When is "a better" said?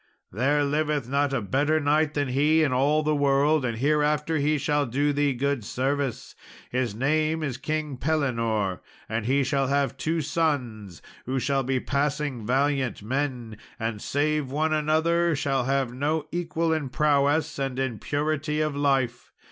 1.31-1.79